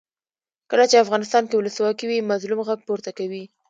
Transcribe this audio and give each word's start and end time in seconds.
کله 0.71 0.85
چې 0.91 1.03
افغانستان 1.03 1.43
کې 1.47 1.55
ولسواکي 1.57 2.05
وي 2.07 2.19
مظلوم 2.31 2.59
غږ 2.67 2.79
پورته 2.87 3.11
کوي. 3.17 3.43